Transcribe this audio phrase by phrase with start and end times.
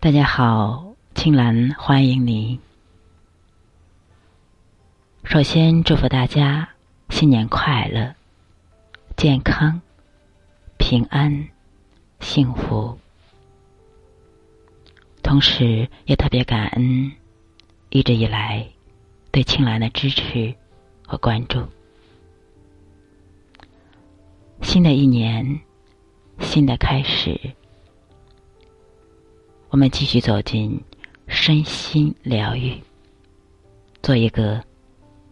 [0.00, 2.60] 大家好，青兰欢迎你。
[5.24, 6.68] 首先祝福大家
[7.10, 8.14] 新年快乐、
[9.16, 9.82] 健康、
[10.78, 11.48] 平安、
[12.20, 12.96] 幸福。
[15.20, 17.10] 同时，也特别感恩
[17.90, 18.64] 一直以来
[19.32, 20.54] 对青兰的支持
[21.04, 21.66] 和关注。
[24.62, 25.60] 新的一年，
[26.38, 27.36] 新的开始。
[29.70, 30.82] 我们继续走进
[31.26, 32.82] 身心疗愈，
[34.02, 34.64] 做一个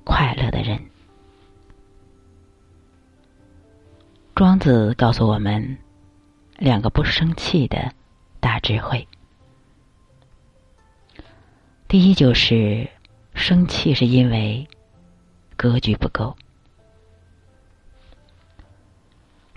[0.05, 0.79] 快乐的人。
[4.35, 5.79] 庄子告诉我们
[6.59, 7.91] 两个不生气的
[8.39, 9.09] 大智慧。
[11.89, 12.87] 第一就是
[13.33, 14.69] 生气是因为
[15.57, 16.37] 格局不够。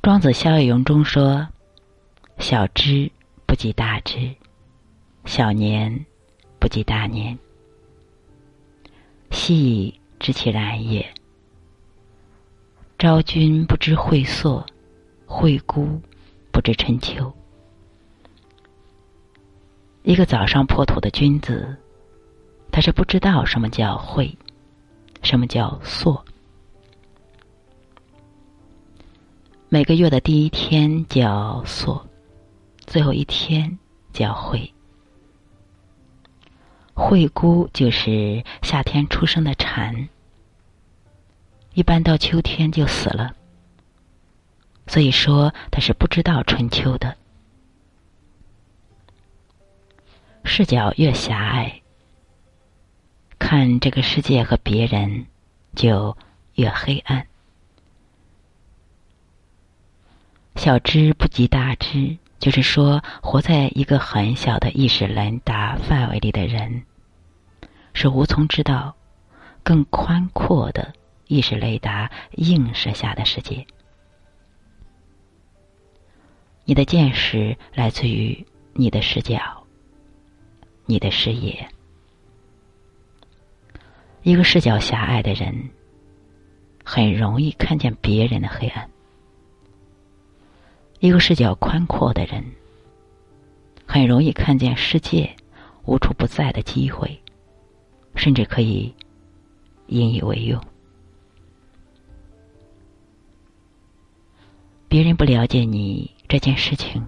[0.01, 1.45] 庄子逍遥游中说
[2.39, 3.11] ：“小知
[3.45, 4.33] 不及大知。”
[5.29, 6.07] 小年
[6.57, 7.37] 不及大年，
[9.29, 11.07] 昔以知其然也。
[12.97, 14.65] 昭君不知晦朔，
[15.27, 16.01] 惠姑
[16.51, 17.31] 不知春秋。
[20.01, 21.77] 一个早上破土的君子，
[22.71, 24.35] 他是不知道什么叫晦，
[25.21, 26.25] 什么叫朔。
[29.69, 32.03] 每个月的第一天叫朔，
[32.87, 33.77] 最后一天
[34.11, 34.73] 叫晦。
[36.99, 40.09] 惠姑就是夏天出生的蝉，
[41.73, 43.33] 一般到秋天就死了。
[44.85, 47.15] 所以说，他是不知道春秋的。
[50.43, 51.81] 视角越狭隘，
[53.39, 55.25] 看这个世界和别人
[55.75, 56.15] 就
[56.55, 57.25] 越黑暗。
[60.57, 66.83] 小知不及大知，就是说，活在一个很小的意识雷达范围里的人。
[67.93, 68.95] 是无从知道
[69.63, 70.93] 更宽阔的
[71.27, 73.65] 意识雷达映射下的世界。
[76.65, 79.39] 你的见识来自于你的视角，
[80.85, 81.67] 你的视野。
[84.21, 85.69] 一个视角狭隘的人，
[86.83, 88.87] 很容易看见别人的黑暗；
[90.99, 92.43] 一个视角宽阔的人，
[93.87, 95.35] 很容易看见世界
[95.85, 97.19] 无处不在的机会。
[98.15, 98.93] 甚至可以
[99.87, 100.61] 引以为用。
[104.87, 107.05] 别人不了解你这件事情，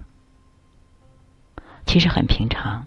[1.84, 2.86] 其实很平常。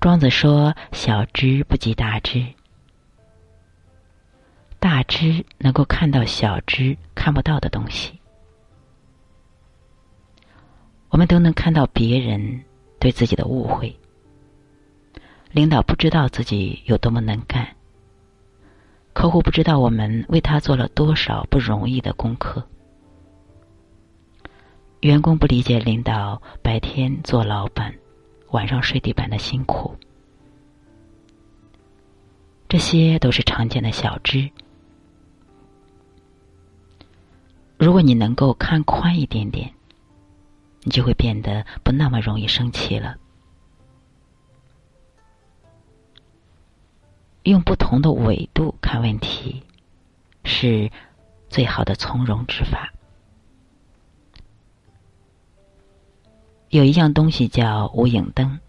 [0.00, 2.46] 庄子说：“小知不及大知，
[4.78, 8.18] 大知能够看到小知看不到的东西。”
[11.10, 12.64] 我们都能看到别人
[12.98, 13.94] 对自己的误会。
[15.52, 17.74] 领导不知道自己有多么能干，
[19.12, 22.64] 客户不知道我们为他做了多少不容易的功课，
[25.00, 27.92] 员工不理解领导白天做老板、
[28.52, 29.96] 晚上睡地板的辛苦，
[32.68, 34.48] 这些都是常见的小知。
[37.76, 39.72] 如果你能够看宽一点点，
[40.84, 43.16] 你就会变得不那么容易生气了。
[47.42, 49.62] 用不同的维度看问题，
[50.44, 50.90] 是
[51.48, 52.92] 最好的从容之法。
[56.68, 58.60] 有一样东西叫无影灯，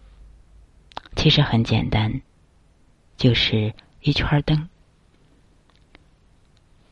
[1.16, 2.22] 其实很简单，
[3.18, 4.70] 就是一圈灯。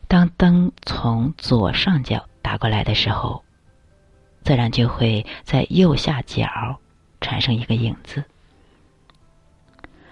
[0.08, 3.44] 当灯从左上角打过来的时候，
[4.44, 6.80] 自然就会在右下角
[7.22, 8.24] 产生一个影子。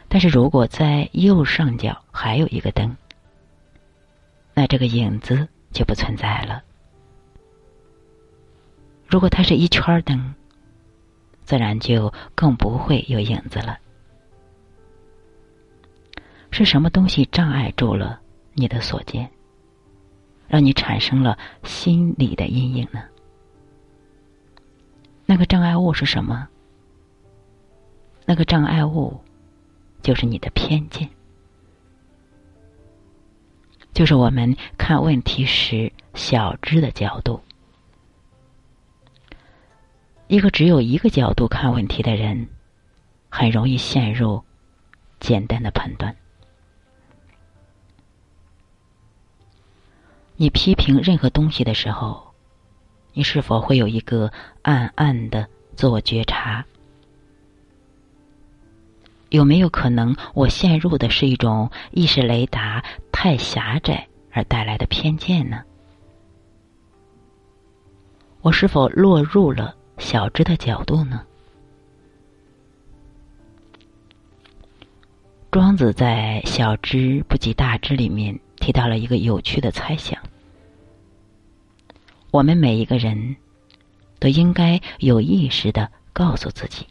[0.10, 2.96] 但是如果在右上角还有一个灯，
[4.54, 6.64] 那这个影子就不存在了。
[9.06, 10.34] 如果它是一圈灯，
[11.44, 13.78] 自然就更不会有影子了。
[16.52, 18.20] 是什么东西障碍住了
[18.54, 19.30] 你的所见，
[20.48, 23.04] 让你产生了心理的阴影呢？
[25.26, 26.48] 那个障碍物是什么？
[28.26, 29.20] 那个障碍物。
[30.08, 31.10] 就是你的偏见，
[33.94, 37.42] 就是我们看问题时小知的角度。
[40.30, 42.48] 一个只有一个角度看问题的人，
[43.28, 44.42] 很容易陷入
[45.20, 46.16] 简单的判断。
[50.38, 52.34] 你批评任何东西的时候，
[53.12, 54.32] 你是否会有一个
[54.62, 56.66] 暗暗的自我觉察？
[59.30, 65.62] 有没有可能我陷入的是一种意识雷达太狭窄而带来的偏见呢？
[68.42, 71.24] 我是否落入了小知的角度呢？
[75.52, 80.18] 庄子在《小知不及大知》里面提到了一个有趣的猜想：
[82.32, 83.36] 我们每一个人
[84.20, 86.86] 都应该有意识的告诉自己，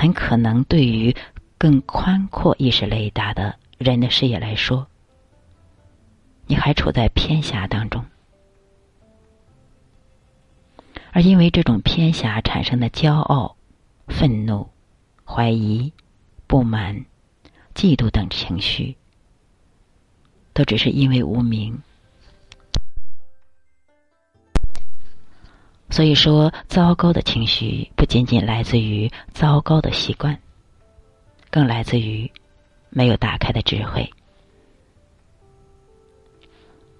[0.00, 1.14] 很可能对于
[1.58, 4.86] 更宽阔意识雷达的人的视野来说，
[6.46, 8.02] 你还处在偏狭当中。
[11.12, 13.56] 而因为这种偏狭产生的骄傲、
[14.08, 14.70] 愤怒、
[15.22, 15.92] 怀疑、
[16.46, 17.04] 不满、
[17.74, 18.96] 嫉妒等情绪，
[20.54, 21.82] 都只是因为无名。
[25.90, 30.38] 所以说，糟糕的情绪不仅仅来自于糟糕的习惯，
[31.50, 32.30] 更来自于
[32.90, 34.08] 没有打开的智慧。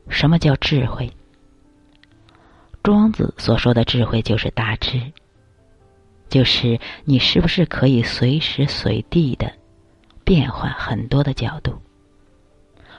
[0.08, 1.08] 什么叫智慧？
[2.82, 5.00] 庄子所说的智慧就是大智，
[6.28, 9.52] 就是你是不是可以随时随地的
[10.24, 11.78] 变换很多的角度，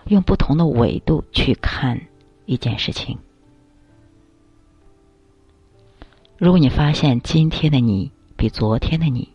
[0.05, 1.99] 用不同的维度去看
[2.45, 3.19] 一件事情。
[6.41, 9.29] 如果你发现今天的你比昨天的你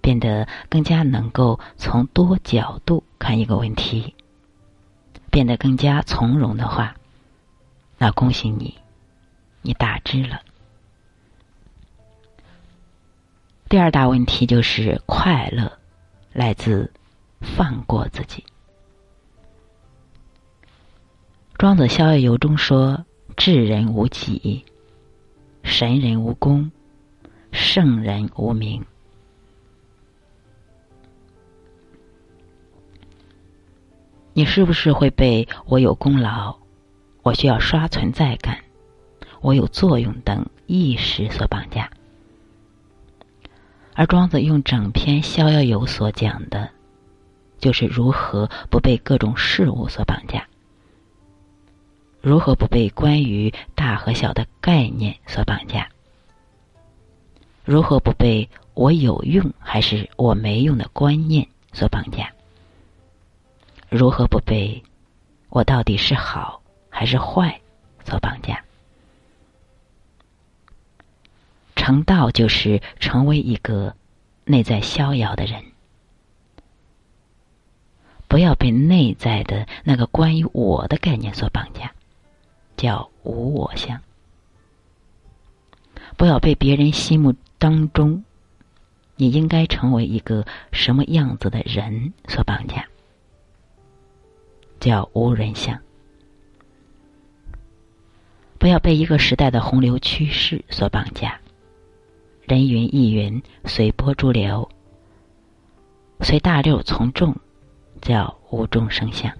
[0.00, 4.16] 变得更加能够从多角度看一个问题，
[5.30, 6.96] 变得更加从容的话，
[7.98, 8.76] 那恭喜你。
[9.62, 10.40] 你大知了。
[13.68, 15.78] 第二大问题就是快乐
[16.32, 16.92] 来自
[17.40, 18.44] 放过自己。
[21.56, 23.04] 庄子《逍遥游》中说
[23.36, 24.64] ：“智人无己，
[25.70, 26.72] 神人无功，
[27.52, 28.84] 圣人无名。”
[34.34, 36.58] 你是不是会被我有功劳，
[37.22, 38.58] 我需要刷存在感？
[39.40, 41.88] 我有作用等意识所绑架，
[43.94, 46.70] 而庄子用整篇《逍遥游》所讲的，
[47.58, 50.48] 就是如何不被各种事物所绑架，
[52.22, 55.88] 如何不被关于大和小的概念所绑架，
[57.64, 62.30] 如何不被我有用还是我没用的观念所绑架，
[63.88, 64.82] 如何不被
[65.48, 67.58] 我到底是好还是坏
[68.04, 68.62] 所绑架。
[71.74, 73.94] 成道就是成为一个
[74.44, 75.64] 内在逍遥的人，
[78.28, 81.90] 不要被内在的那个关于我的概念所绑架，
[82.80, 83.98] 叫无我相；
[86.16, 88.24] 不要被别人心目当中
[89.16, 92.88] 你应该成为一个什么样子的人所绑架，
[94.80, 95.76] 叫无人相；
[98.58, 101.38] 不要被一个时代的洪流趋势所绑架。
[102.44, 104.66] 人云亦云，随波逐流，
[106.22, 107.36] 随大流从众，
[108.00, 109.30] 叫无中生相。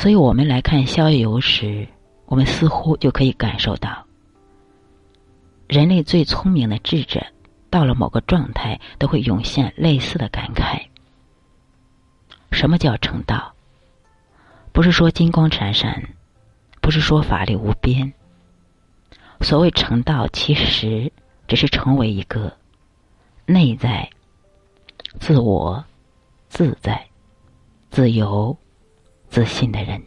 [0.00, 1.86] 所以，我们来看《逍遥游》时，
[2.24, 4.06] 我们似乎就可以感受到，
[5.68, 7.22] 人类最聪明的智者，
[7.68, 10.86] 到了某个状态，都会涌现类似的感慨：
[12.50, 13.52] 什么叫成道？
[14.72, 16.02] 不是说金光闪闪，
[16.80, 18.10] 不是说法力无边。
[19.42, 21.12] 所谓成道，其实
[21.46, 22.50] 只是成为一个
[23.44, 24.08] 内在、
[25.18, 25.84] 自我、
[26.48, 27.06] 自在、
[27.90, 28.56] 自由、
[29.30, 30.02] 自信的人。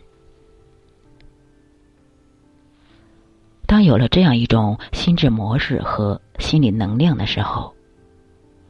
[3.66, 7.74] 当有了这样一种心智模式和心理能量的时候，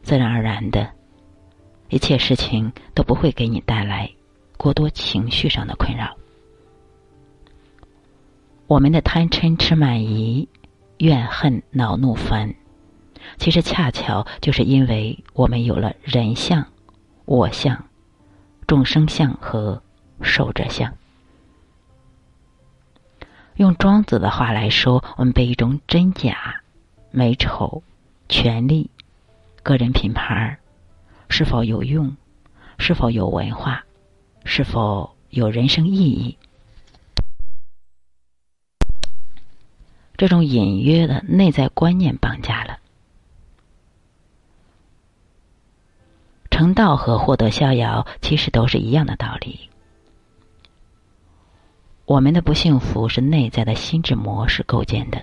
[0.02, 0.90] 自然而然的，
[1.90, 4.10] 一切事情都不会给你带来
[4.56, 6.16] 过多情绪上的困扰。
[8.68, 10.48] 我们的贪嗔痴慢疑、
[11.00, 12.54] 怨恨恼怒烦，
[13.38, 16.66] 其实恰巧就是因为我们有了人相、
[17.26, 17.84] 我相、
[18.68, 19.82] 众生相和
[20.24, 20.94] 受着相。
[23.56, 26.62] 用庄子的话来说，我们被一种真假、
[27.12, 27.84] 美丑、
[28.28, 28.90] 权力、
[29.62, 30.58] 个人品牌
[31.30, 32.16] 是否有用、
[32.80, 33.84] 是否有文化、
[34.44, 36.38] 是否有人生意义。
[40.18, 42.80] 这种隐约的内在观念绑架了
[46.50, 49.70] 成道和获得逍遥，其实都是一样的道理。
[52.06, 55.22] 我们的不幸福是内在的心智模式构建的。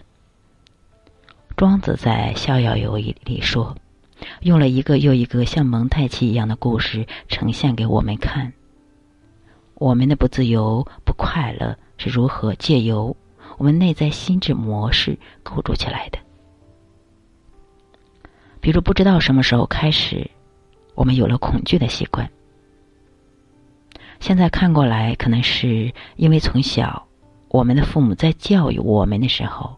[1.55, 3.77] 庄子在《逍遥游》里说，
[4.41, 8.51] 用了一个又一个像蒙太奇一样的故事呈现给我们看。
[9.75, 13.15] 我们的不自由、不快乐是如何借由
[13.59, 16.19] 我们内在心智模式构筑起来的？
[18.63, 20.31] 比如，不知道什么时候开始，
[20.95, 22.31] 我们有了恐惧的习惯。
[24.21, 27.07] 现在看过来，可能是因为从小
[27.49, 29.77] 我们的父母在教育我们的时候，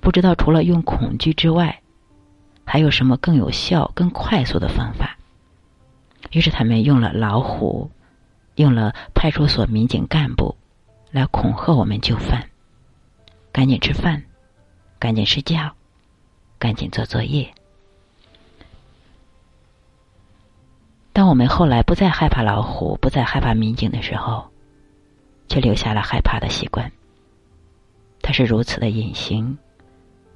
[0.00, 1.80] 不知道除了用恐惧之外，
[2.64, 5.16] 还有什么更有效、更快速的方法。
[6.32, 7.90] 于是他们用了老虎，
[8.56, 10.54] 用了派出所民警干部，
[11.10, 12.44] 来恐吓我们就范：
[13.50, 14.22] 赶紧吃饭，
[14.98, 15.72] 赶紧睡觉，
[16.58, 17.50] 赶紧做作业。
[21.18, 24.46] 当我们后来不再害怕老虎，不再害怕民警的时候，
[25.48, 26.92] 却留下了害怕的习惯。
[28.22, 29.58] 它是如此的隐形，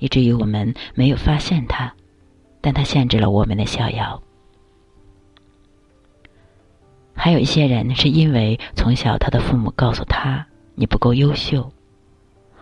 [0.01, 1.95] 以至于我们没有发现它，
[2.61, 4.21] 但它限制了我们的逍遥。
[7.15, 11.73] 还有一些人是因为从小他的父母告诉他你不够优秀，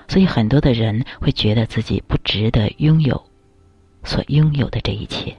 [0.08, 3.18] 所以很多的人会觉得自己不值得拥有
[4.04, 5.34] 所拥有的这一切。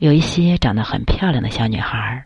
[0.00, 2.24] 有一些长得很漂亮的小女孩，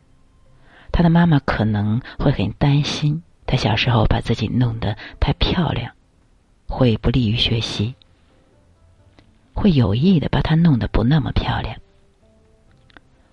[0.92, 5.92] 她的妈妈可能会很担心，她小时候把自己弄得太漂亮，
[6.68, 7.96] 会不利于学习，
[9.54, 11.76] 会有意的把她弄得不那么漂亮。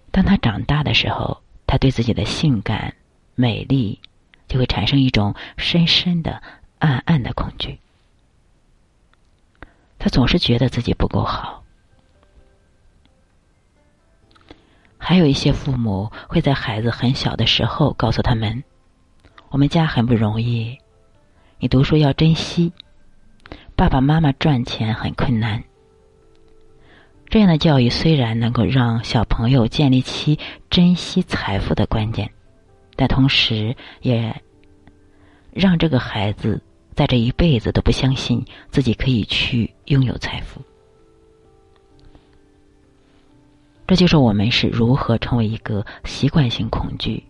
[0.09, 2.95] 当她长大的时候，她对自己的性感、
[3.35, 3.99] 美丽，
[4.47, 6.41] 就会产生一种深深的、
[6.79, 7.77] 暗暗的恐惧。
[9.99, 11.60] 她总是觉得自己不够好。
[15.11, 18.63] 还有一些父母会在孩子很小的时候告诉他们
[19.51, 20.77] ：“我们家很不容易，
[21.59, 22.71] 你读书要珍惜。
[23.75, 25.61] 爸爸妈妈赚钱很困难。”
[27.27, 30.39] 这样的教育虽然能够让小朋友建立起
[30.69, 32.31] 珍惜财富的观念，
[32.95, 34.41] 但同时也
[35.51, 36.63] 让这个孩子
[36.95, 40.61] 在这一辈子都不相信自己可以去拥有财富。
[43.91, 47.21] 这就是我们是如何成为一个习惯性恐惧、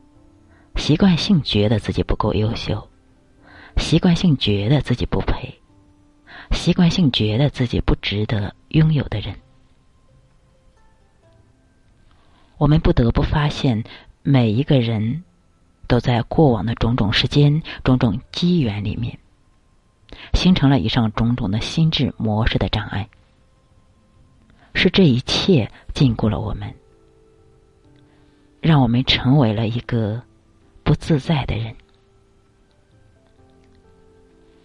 [0.76, 2.88] 习惯性觉得自己不够优秀、
[3.78, 5.60] 习惯性觉得自己不配、
[6.52, 9.36] 习惯性觉得自己不值得拥有的人。
[12.60, 13.84] 我们不得不发现，
[14.22, 15.24] 每一个人
[15.88, 19.18] 都在过往的种种时间、种种机缘里面，
[20.36, 23.10] 形成了以上种种的心智模式的障碍。
[24.74, 26.74] 是这一切禁锢了我们，
[28.62, 30.22] 让我们成为了一个
[30.84, 31.76] 不自在的人。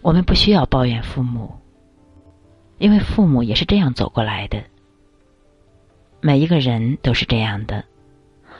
[0.01, 1.53] 我们不需要抱怨父母，
[2.77, 4.63] 因为父母也是这样走过来的。
[6.21, 7.83] 每一个人都是这样的，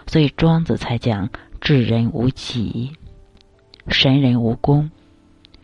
[0.05, 1.29] 所以庄子才讲
[1.61, 2.91] “智人无己，
[3.87, 4.91] 神人无功，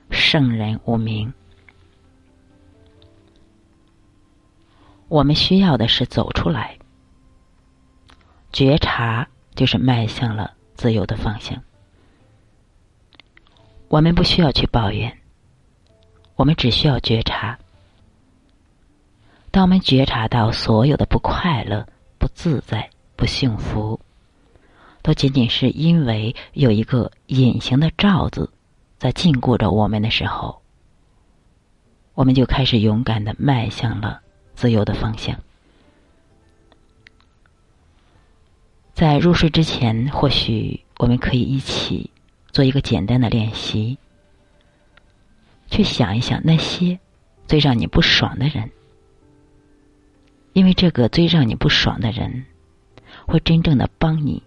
[0.10, 1.34] 圣人无名”。
[5.14, 6.76] 我们需要的是走出来，
[8.52, 11.62] 觉察就是迈向了自由的方向。
[13.90, 15.16] 我们不需要去抱怨，
[16.34, 17.60] 我们只需要觉察。
[19.52, 24.00] 当我们觉察到所有的不快乐、不自在、不幸福，
[25.04, 28.52] 都仅仅是因为有一个隐形的罩子
[28.98, 30.60] 在禁锢着我们的时候，
[32.16, 34.22] 我们就开始勇敢的迈向了。
[34.56, 35.40] 自由的方向。
[38.94, 42.12] 在入睡之前，或许我们可以一起
[42.52, 43.98] 做一个简单的练习，
[45.68, 47.00] 去想一想那些
[47.48, 48.70] 最让你不爽的人，
[50.54, 52.46] 因为这个最让你不爽的人，
[53.26, 54.44] 会真正的帮你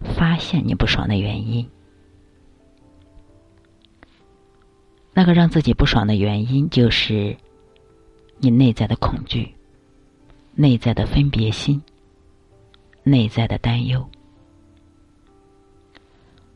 [0.00, 1.68] 发现你不爽的原因。
[5.12, 7.36] 那个让自己不爽的原因，就是。
[8.38, 9.54] 你内在的恐惧，
[10.54, 11.82] 内在的分别心，
[13.02, 14.06] 内在的担忧。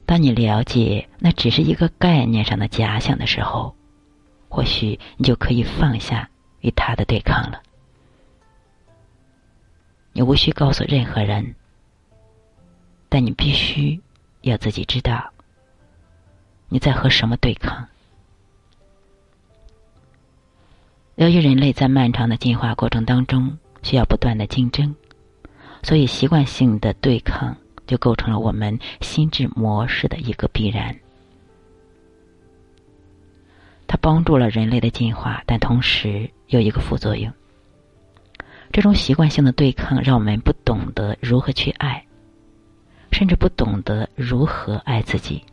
[0.04, 3.74] 当你了解那只是一个概念上的假想的时候，
[4.48, 6.28] 或许你就可以放下
[6.60, 7.62] 与他的对抗了。
[10.12, 11.54] 你无需告诉任何人，
[13.08, 14.00] 但你必须
[14.42, 15.32] 要自己知道
[16.68, 17.86] 你在和什么对抗。
[21.20, 24.94] 由于人类在漫长的进化过程当中需要不断的竞争，
[25.82, 27.54] 所以习惯性的对抗
[27.86, 30.96] 就构成了我们心智模式的一个必然。
[33.86, 37.30] 它帮助了人类的进化，但同时有一个副作用。
[38.72, 42.02] 这种习惯性的对抗让我们不懂得如何去爱，
[43.12, 45.44] 甚至不懂得如何爱自己，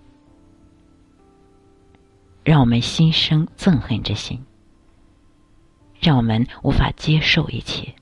[2.46, 4.42] 让我们心生憎恨之心，
[6.00, 7.94] 让我们无法接受一切，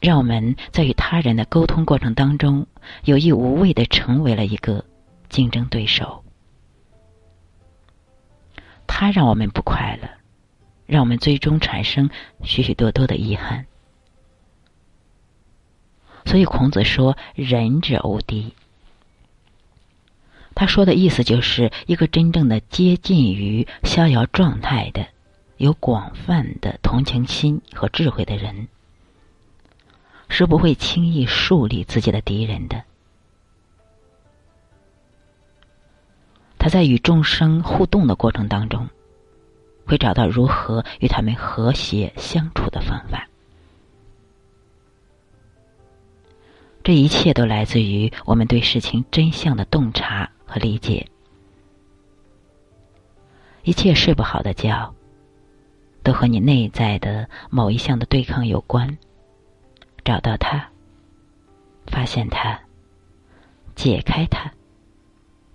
[0.00, 2.66] 让我们在与他人的沟通过程当中
[3.04, 4.84] 有意无畏的成为了一个
[5.28, 6.24] 竞争对手。
[8.86, 10.08] 他让我们不快乐。
[10.90, 12.10] 让我们最终产生
[12.42, 13.64] 许许多多的遗憾。
[16.24, 18.56] 所以孔子说：“仁者无敌。”
[20.52, 25.06] 他说的意思就是，一个真正的接近于逍遥状态的、
[25.60, 28.66] 有广泛的同情心和智慧的人，
[30.28, 32.82] 是不会轻易树立自己的敌人的。
[36.58, 38.88] 他在与众生互动的过程当中。
[39.86, 43.26] 会找到如何与他们和谐相处的方法。
[46.84, 51.08] 这一切都来自于我们对事情真相的洞察和理解。
[53.64, 54.94] 一切睡不好的觉，
[56.10, 58.98] 都和你内在的某一项的对抗有关。
[60.04, 60.66] 找到它，
[61.86, 62.58] 发现它，
[63.76, 64.50] 解开它，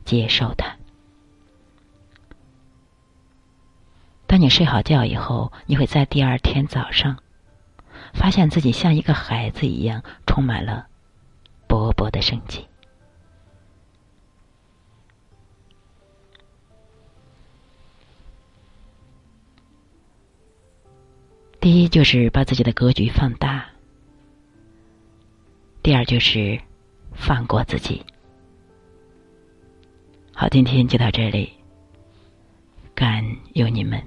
[0.06, 0.74] 接受它。
[4.26, 7.18] 当你睡好觉以后，你会在第二天早上，
[8.14, 10.88] 发现自己像一个孩子一样，充满了
[11.68, 12.66] 勃勃的生机。
[21.66, 23.66] 第一就是把自己的格局放大，
[25.82, 26.60] 第二就是
[27.12, 28.06] 放过自己。
[30.32, 31.52] 好，今天就到这里，
[32.94, 34.00] 感恩有你们。